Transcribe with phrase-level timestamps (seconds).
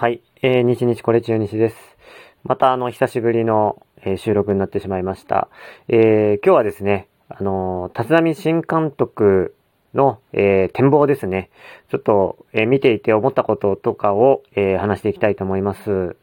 [0.00, 0.22] はい。
[0.42, 1.76] えー、日日これ中日です。
[2.44, 5.48] また、あの、久しぶりの、えー、収録になってしまいました。
[5.88, 9.56] えー、今日はですね、あのー、立浪新監督
[9.94, 11.50] の、えー、展望ですね。
[11.90, 16.16] ちょっと、えー、見ていて思ったこととかを、えー、話していきたいと思います。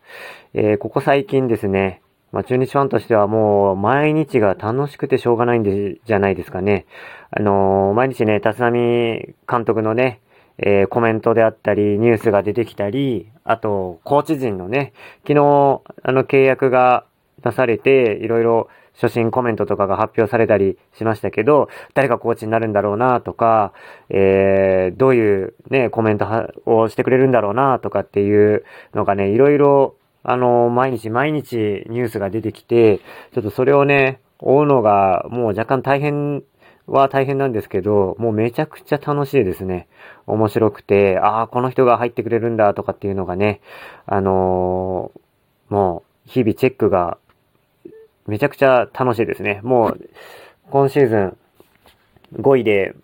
[0.53, 2.01] えー、ここ最近ですね、
[2.31, 6.85] まあ、中日ファンとしてはもう毎日が楽しくてしょうがないんで、じゃないですかね。
[7.29, 10.21] あのー、毎日ね、立浪監督のね、
[10.57, 14.93] えー、コメントであったり、ニュースが出てきたり、あと、コーチ陣のね、
[15.27, 17.05] 昨日、あの、契約が
[17.43, 23.73] 出されて、いろいろ初心コメントとかが発表されたりしましたけど、誰がコーチになるんだろうなとか、
[24.09, 26.25] えー、どういうね、コメント
[26.65, 32.99] をしてくれるんだろうなとかっていうのがね、いろいろ、あの、毎日毎日ニュースが出てきて、
[33.33, 36.43] ちょっとそれをね、追うのがもう若干大変
[36.87, 39.87] は大変なんですけど、もうめちゃくちゃ楽しいですね。
[40.27, 43.61] 面白くて、ああ、この人が入ってくれるんだとかっていうのがね、
[44.05, 47.17] あのー、もう日々チェックが
[48.27, 49.61] めちゃくちゃ楽しいですね。
[49.63, 50.09] もう、
[50.69, 51.37] 今シーズン
[52.33, 52.95] 5位で、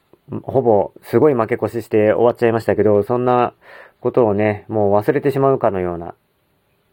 [0.44, 3.54] ほぼすごい負け越しして終わっちゃいましたけど、そんな
[4.00, 6.16] ことをね、もう忘れてしまうかのような、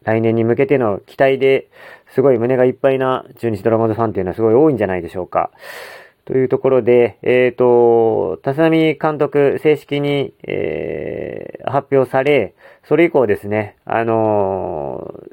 [0.03, 1.67] 来年に向けての期待で
[2.13, 5.51] すごい胸がいっぱいな中日ドラゴンズファンっていうのはすごい多いんじゃないでしょうか。
[6.29, 8.69] というところで、えっ、ー、と、立浪
[9.01, 12.53] 監督正式に、えー、発表され、
[12.87, 15.31] それ以降ですね、あのー、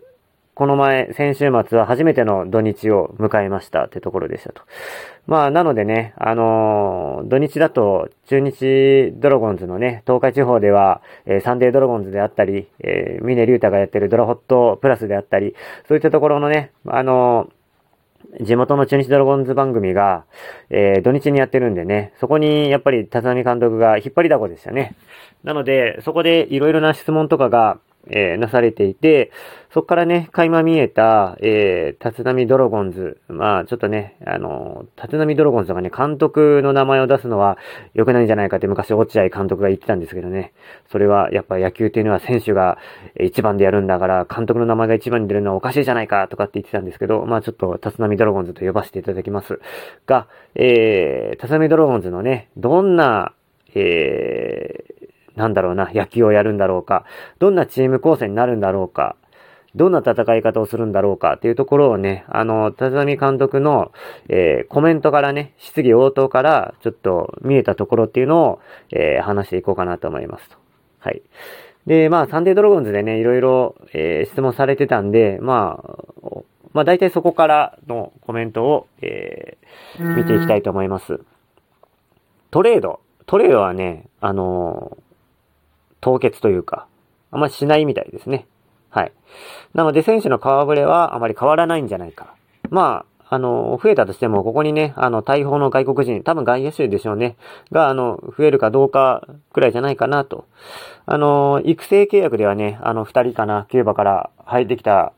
[0.55, 4.62] この前、先週末は初めての土日を迎えましたってところでしたと。
[5.27, 15.55] まあ、なのでね、あのー、土日だと、中日ドラゴンズのね、東海地方では、えー、サンデードラゴンズであったり、えー、峰竜太がやってるドラホットプラスであったり、
[15.89, 17.55] そういったところのね、あのー
[18.41, 20.24] 地元の中日ドラゴンズ番組が、
[20.70, 24.94] えー、土日にやってるんでね、そこにやっぱり立浪監督が引っ張りだこでしたね。
[25.44, 29.30] なので、そこでいろいろな質問とかが、えー、なされていて、
[29.76, 33.20] そこからね、垣間見えた、えー、立浪ドラゴンズ。
[33.28, 37.58] まあ、ちょっとね、あの、立浪ドラゴンズとかね、監督の名前を出すのは
[37.92, 40.55] 良くないんじゃないかって昔、落合監督が言ってたんですけどね。
[40.90, 42.78] それは、やっぱ野球っていうのは選手が
[43.20, 49.61] 一番でやるんだから、監督の名前が一番に出るのはおかしいじゃないかとかって言ってたんですけど、まあちょっと、立浪ドラゴンズと呼ばせていただきます。
[50.06, 53.34] が、えー、立浪ドラゴンズのね、どんな、
[53.74, 54.95] えー、
[55.36, 57.05] なんだろうな、野球をやるんだろうか、
[57.39, 59.17] どんなチーム構成になるんだろうか、
[59.77, 63.92] どんな戦い方をするんだろうかっていうところをね、あの、立浪監督の、
[64.29, 68.61] えー、コメントからね、質疑応答からちょっと見えたところっていうのを、
[68.91, 70.57] えー、話していこうかなと思いますと。
[71.01, 71.20] はい。
[71.86, 76.39] で、まあ、サンデードラゴンズでね、いろいろ、えー、質問されてたんで、まあ、
[76.73, 81.20] まあ、大体そこからのコメントを、えー、見ていきたいと思います。
[82.51, 83.01] トレード。
[83.27, 84.96] トレードはね、あの
[86.06, 86.86] 凍結というか、
[87.33, 88.46] あんまりしないみたいですね。
[88.90, 89.12] はい。
[89.74, 92.36] なので、選手の顔ぶれはあまり変わらないんじゃないか。
[92.70, 97.36] まあ、あの、増えたとしても、ここにね、あの、大砲の外国人、多分外野手でしょうね。
[97.72, 100.46] が、あの、増えるかどうかくらいじゃないかなと。
[101.06, 105.12] あの、育成契約ではね、あの、二人かな、キューバから入ってきた、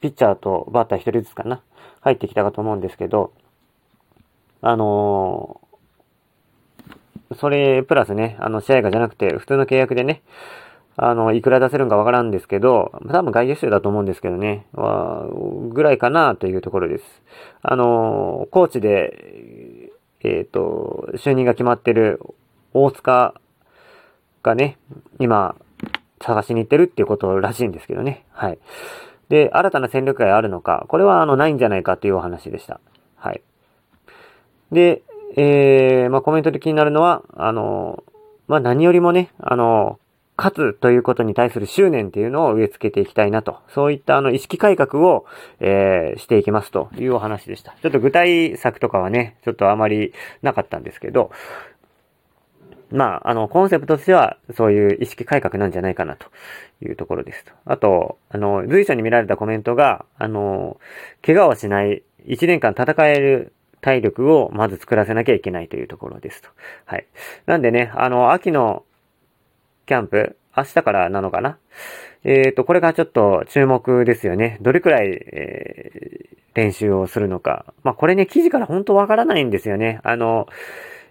[0.00, 1.60] ピッチャーとバッター一人ずつかな、
[2.00, 3.32] 入ってきたかと思うんですけど、
[4.62, 5.60] あの
[7.34, 10.22] それ、プラスね、あの、試合がじゃなくて、普通の契約でね、
[10.96, 15.26] あの、いくら出せるんかわからんですけど、多分外野手だと思うんですけどね、は、
[15.70, 17.04] ぐらいかなというところです。
[17.62, 19.90] あの、コーチで、
[20.20, 22.20] えっ、ー、と、就任が決まってる
[22.72, 23.34] 大塚
[24.42, 24.78] がね、
[25.18, 25.56] 今、
[26.20, 28.24] 探しに行ってるっていうことらしいんですけどね。
[28.30, 28.58] はい。
[29.28, 32.80] で、新たな戦力があるのか、これはあの、ないんじゃないかというお話でした。
[33.16, 33.42] はい。
[34.70, 35.02] で、
[35.36, 38.04] えー、まあ、コメントで気になるのは、あの、
[38.46, 39.98] まあ、何よりもね、あの、
[40.36, 43.58] 勝つということに対する執念っていうのを植え付けていきたいなと。
[43.68, 45.26] そういったあの意識改革を、
[45.60, 47.76] えー、していきますというお話でした。
[47.80, 50.12] ちょっと具体策とかはね、ちょっとあまり
[50.42, 51.30] なかったんですけど、
[52.90, 56.26] まあ、あの、コンセプトとしては、そういう意識改革なんじゃないかなと
[56.80, 57.44] いうところです。
[57.64, 60.78] あと、あの、随所に見られたコメントが、あの、
[61.24, 63.52] 怪我をしない、1年間戦える
[63.84, 66.48] 体力をまず作らせなきゃいけないというところですと。
[66.86, 67.06] はい。
[67.44, 68.82] なんでね、あの、秋の
[69.84, 71.58] キャンプ、明日からなのかな？
[72.24, 74.56] えっ、ー、と、これがちょっと注目ですよね。
[74.62, 77.74] どれくらい、えー、練習をするのか。
[77.82, 80.00] まあ、これね、記事から本当わからないんですよね。
[80.02, 80.46] あの、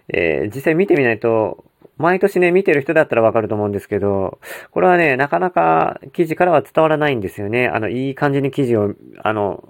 [0.08, 1.64] えー、実際見てみないと、
[1.96, 4.40] 毎年ね、見てる人だったらわかると思うんですけど、
[4.72, 7.68] これはね、なかなか記事からは伝わらないんですよね。
[7.68, 9.62] あの、いい感じに記事を、あの、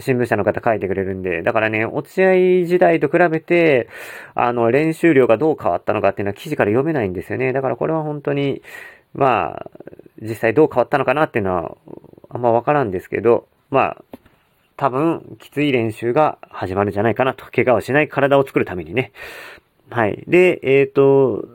[0.00, 3.88] 新聞社の方書いてくれるんで、だからね、落合時代と比べて、
[4.34, 7.52] あの、練習量がどう変わったのかっていうのは記事から読めないんですよね。
[7.52, 8.62] だからこれは本当に、
[9.14, 9.70] まあ、
[10.20, 11.76] 実際どう変わったのかなっていうのは、
[12.30, 14.04] あんまわからんですけど、まあ、
[14.76, 17.44] 多分、きつい練習が始まるんじゃないかなと。
[17.46, 19.12] 怪我をしない体を作るためにね。
[19.90, 20.24] はい。
[20.26, 21.46] で、えっ、ー、と、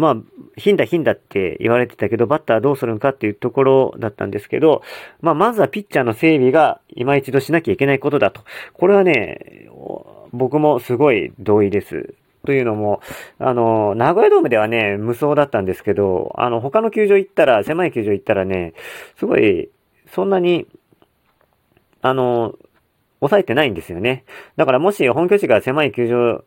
[0.00, 0.16] まあ、
[0.56, 4.82] 頻打頻打って言われてたけど、バッターどうするのかっていうところだったんですけど、
[5.20, 8.40] まあ、まずはピッチャーの整備が今一度しなきゃいけないことだと。
[8.72, 9.68] これはね、
[10.32, 12.14] 僕もすごい同意です。
[12.46, 13.02] というのも、
[13.38, 18.72] あの、名古屋ドームではね、無双だったんですけど、あの、他の球場行ったら、狭い球場行ったらね、
[19.18, 19.68] すごい、
[20.14, 20.66] そんなに、
[22.00, 22.54] あの、
[23.18, 24.24] 抑えてないんですよね。
[24.56, 26.42] だからもし本拠地が狭い球場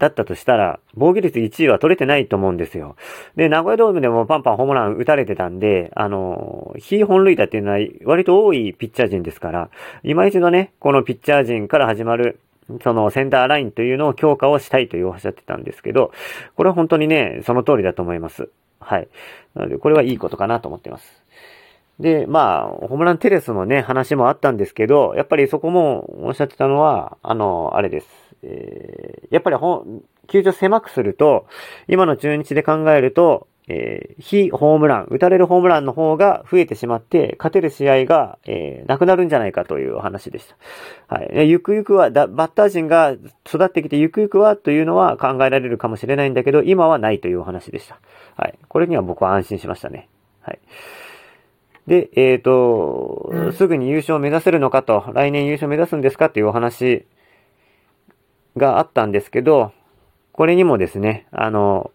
[0.00, 2.96] だったとしたら、防御率1位は取れてないと思うんですよ。
[3.36, 9.70] で、名古屋ドームでもパンパンホームラン打たれてたんで、あの、非本塁打っていうのは割と多いピッチャー陣ですから、
[10.02, 12.40] 今一度ね、このピッチャー陣から始まる
[12.82, 16.12] そのセンターラインというのを強化をしたいというおっしゃってたんですけど、
[16.56, 18.48] これは本当にね、その通りだと思います。
[18.80, 19.08] はい。
[19.54, 21.22] なので、これはいいことかなと思ってます。
[22.00, 28.29] で、まあ、ホームランテレスのね、話もあったんですけど、やっぱりそこもおっしゃってたのは、あの、あれです。
[28.42, 29.84] えー、やっぱりほ
[30.26, 31.46] 球場狭くすると、
[31.88, 40.46] 今の中日で考えると、えー、非ホームラン、打たれるホームランの方が増えてしまって、勝てる試合が、えー、なくなるんじゃないかという話でし
[41.08, 41.14] た。
[41.14, 41.48] はい。
[41.48, 43.12] ゆくゆくは、だ、バッター陣が
[43.46, 48.00] 育ってきて、ゆくゆくはというのは考えられるかもしれないんだけど、今はないというお話でした。
[48.36, 48.58] はい。
[48.66, 50.08] これには僕は安心しましたね。
[50.40, 50.58] はい。
[51.86, 57.06] で、えっ、ー、と、すぐに優勝を目指せるのかと、来年優勝を目指すんですかっていうお話
[58.56, 59.72] があったんですけど、
[60.32, 61.90] これにもですね、あの、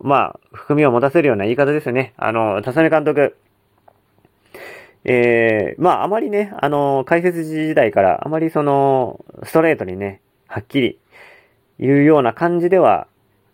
[0.00, 2.14] まあ、含みを持たせるような言い方ですよね。
[2.16, 3.36] あの、田サ監督。
[5.04, 10.98] えー、まあ、あまりね、あの、解説時代から、あまりその、ストレートにね、はっきり
[11.78, 13.06] 言うような感じでは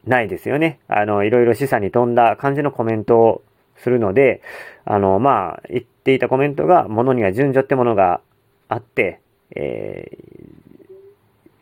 [0.05, 0.81] ないですよね。
[0.89, 3.43] あの、いろいろ示唆に富んだ感じのコメントを
[3.77, 4.41] するので、
[4.85, 8.21] あの、まあ、言っていたコメントが、ものには順序ってものが
[8.69, 9.21] あって、
[9.55, 10.46] えー、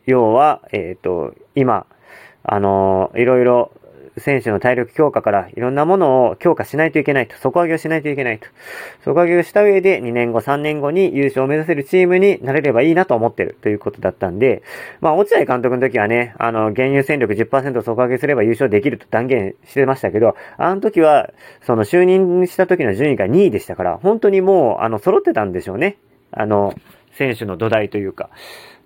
[0.05, 1.85] 要は、えっ、ー、と、今、
[2.43, 3.71] あの、いろいろ
[4.17, 8.47] 選手の体力強化からいろんなものを強化しないといけないと、底上げをしないといけないと。
[9.03, 14.63] 底上げをした上で2年後、3年後に優勝を目指せるチームになれればいいなと思ってるということだったんで、
[15.01, 21.31] まあ、落合監督の時はね、あの、現有戦力10%底上げすれば優勝できると断言してましたけど、あの時は、
[21.61, 25.97] その就任した時の順位が2位でしたから、本当にもう、あの、揃ってたんでしょうね。
[26.31, 26.73] あの、
[27.17, 28.29] 選手の土台というか。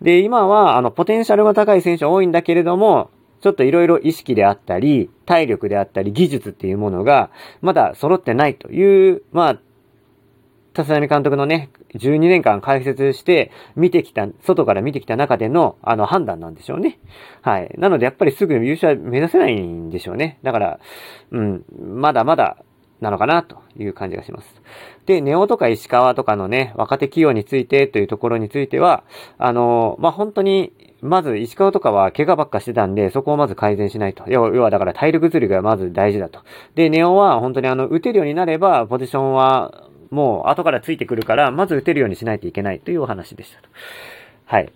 [0.02, 3.10] で、今は、あの、ポテンシャルが高い選手は多いんだけれども、
[3.42, 7.32] ちょっといろいろ意識であったり、体力であったり、技術っていうものが、
[7.62, 9.60] まだ揃ってないという、まあ、
[10.78, 17.00] 立浪監督のね、12年間解説して見てきた、外から見てきた中での、あの、判断なんでしょうね。
[17.42, 17.74] はい。
[17.78, 20.40] なので、やっぱりすぐ優勝は目指せないんでしょうね。
[20.44, 20.80] だから、
[21.32, 22.58] うん、まだまだ
[23.02, 24.62] なのかなという感じがします。
[25.06, 29.04] で、ネオとか石川とかのね、若手企業についてというところについては、
[29.38, 34.26] あの、まあ、本当に、まず石川とかは怪我ばっかしてたんで、そこをまず改善しないと。
[34.30, 36.42] 要はだから体力釣りがまず大事だと。
[36.76, 43.70] で、ネオは本当にあの、打てるようになれば、ポジションはもう後からついてくるから、まず打てるようにしないといけないというお話でしたと。
[44.46, 44.72] はい。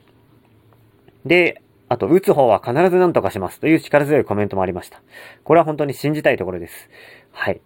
[1.25, 5.01] で、あと、打つ方は必ず何とかしますという力強いコメントもありました。
[5.43, 6.89] これは本当に信じたいところです。
[7.31, 7.61] はい。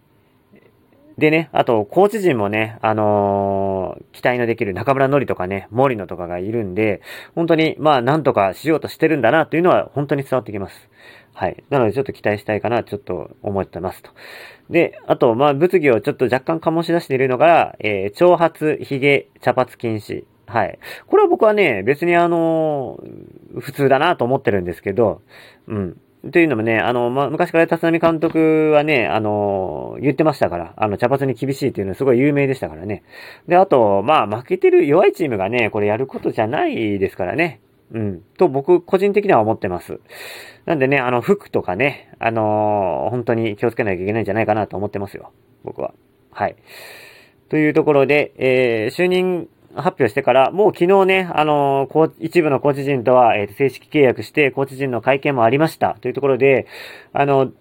[1.17, 7.01] でね、あと、コーチ陣もね、あのー、期待のできる中村のりとかね、森野とかがいるんで、
[7.33, 10.89] 本当に、まあ、なんとかしようとしてるんだな、というのは、本当に伝わってきます。
[11.33, 11.63] はい。
[11.71, 14.11] なので、ちょっと期待したいかな、ちょっと思ってますと。
[14.69, 20.23] で、あと、まあ、物議をちょっと若干醸し出しているのが、えー、長髪、髭、茶髪禁止。
[20.45, 20.79] はい。
[21.07, 25.21] これは僕はね、別にあのー、普通だなと思ってるんですけど、
[25.67, 25.97] うん。
[26.31, 33.03] というのもね、あの、ま昔から立浪監督はね、あの、言ってましたから、あの、茶髪に厳しいっていうのはすごい有名でしたからね。
[33.47, 37.61] で、あと、まあ、負けてる弱いチームがね、これやることじゃないですからね。
[37.91, 38.21] うん。
[38.37, 39.99] と、僕、個人的には思ってます。
[40.65, 45.31] なんでね、あの、服とかね、あの、本当に気をつけなきゃいけないんじゃないかなと思ってますよ。
[45.63, 45.93] 僕は。
[46.31, 46.55] はい。
[47.49, 49.47] というところで、えー、就任
[49.81, 55.97] 発表してから、もう昨日ね、あのー、一部のコーチ陣とは、えー、正式契約して、コーチ陣の会見もありました。
[56.01, 56.67] というところで、
[57.13, 57.51] あの、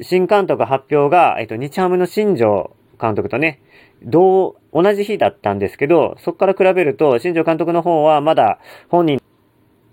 [0.00, 3.60] 新監督発表が、えっ、ー、と、日ハムの新庄監督とね、
[4.04, 9.20] 同、同じ日だったんですけど、そこから比べると、新庄監督の方はまだ本人、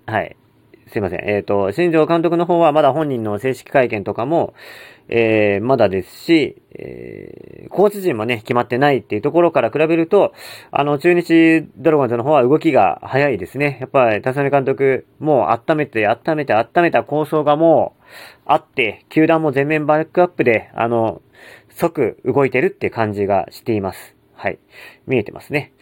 [0.06, 0.36] はい、
[0.90, 1.20] すいません。
[1.30, 4.54] えっ、ー、と、新庄監督の方はまだ本人の正式会見とかも、
[5.08, 10.34] えー、まだですし、えー、コーチ陣もね、決まってないっていうところから比べると、
[10.72, 13.78] あの、中日ドラゴンズの方は動きが早いですね。
[13.82, 18.04] やっぱり、田辺監督、もう温めて、温めて、温めた構想がもう
[18.46, 21.22] あって、球団も全面バックアップで、あの、
[21.70, 24.16] 即動いてるって感じがしています。
[24.34, 24.60] はい。
[25.08, 25.74] 見えてますね。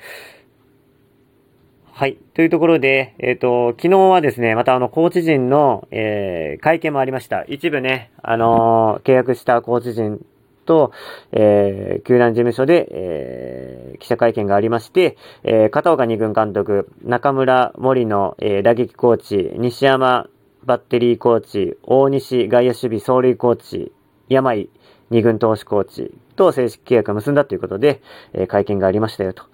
[1.97, 2.19] はい。
[2.35, 7.43] というところで、えっ、ー、と、昨日はですね、またあの、コーチ陣の、えー、会見もありました。
[7.45, 10.23] 一部ね、あのー、契約したコーチ陣
[10.67, 10.91] と、
[11.31, 20.29] えー、球団事務所で、えー、記者会見がありまして、えー、片岡二軍監督、中村森の、えー、打撃コーチ、西山
[20.65, 23.91] バッテリーコーチ、大西外野守備走塁コーチ、
[24.29, 24.69] 山井
[25.09, 29.45] 二軍投手コーチと正式契約を結んだということで、えー、会見がありましたよと。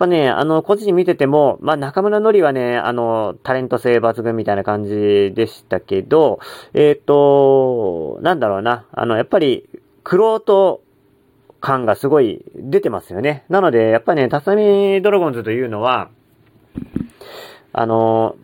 [0.00, 6.40] ぱね、あの、個人見てても、まあ、中村のりはね、あの、タレント性抜群みたいな感じでしたけど、
[6.72, 9.68] えっ、ー、と、なんだろうな、あの、やっぱり、
[10.02, 10.82] クロート
[11.60, 13.44] 感がすごい出てますよね。
[13.50, 16.08] なので、やっぱね、タサミドラゴンズというのは、
[17.74, 18.36] あの、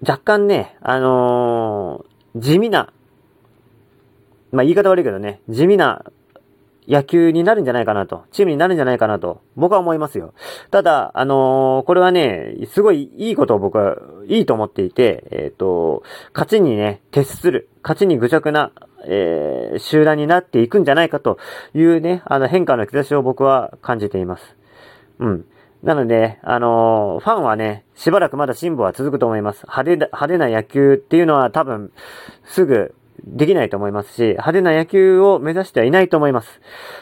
[0.00, 2.04] 若干ね、あの
[2.36, 2.92] 地味な、
[4.52, 6.04] まあ、言い方悪いけどね、地味な
[6.88, 10.32] 野球になるんじゃないかなと、チームになるんじゃないかなと、僕は思いますよ。
[10.70, 16.02] ただ、あのー、これはね、すごいいいことを僕はいいと思っていて、えっ、ー、と、
[16.32, 18.72] 勝ちにね、徹する、勝ちに愚直な、
[19.04, 21.38] えー、集団になっていくんじゃないかと
[21.74, 24.56] いうね、あの変化の兆しを僕は感じています。
[25.18, 25.44] うん。
[25.82, 29.64] なので、あのー、ファンはね、しばらくまだ進歩は続くと思います。
[29.68, 31.92] 派手派手な野球っていうのは多分、
[32.44, 32.94] すぐ、
[33.36, 36.60] できないと思いますし、派手な野球を目指してはいないと思います。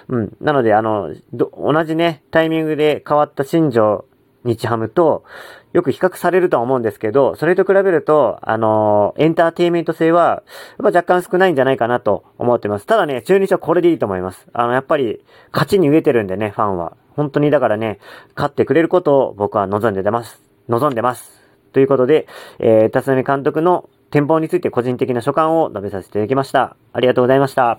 [0.09, 0.37] うん。
[0.41, 4.05] なので、あの、同じね、タイミングで変わった新庄
[4.45, 5.25] 日ハムと、
[5.73, 10.43] よく比較されるとは思うんですけど、それと比べると、あのエンターテイメント性は、
[10.83, 12.87] やっぱ若干少ないんじゃないかなと思ってます。
[12.87, 14.47] ただね、中日はこれでいいと思います。
[14.55, 15.21] あの、やっぱり、
[15.53, 16.97] 勝ちに飢えてるんでね、ファンは。
[17.11, 17.99] 本当にだからね、
[18.35, 20.41] 勝ってくれることを僕は望んで出ます。
[20.69, 21.43] 望んでます。
[21.73, 22.27] ということで、
[22.59, 26.77] えー、辰巳監督の展望について個人的な所感を述べさせていただきました。
[26.93, 27.75] ありがとうございました。